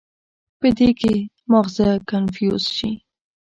پۀ 0.59 0.69
دې 0.77 0.89
کښې 0.99 1.15
مازغه 1.51 1.93
کنفيوز 2.09 2.63
شي 2.77 2.91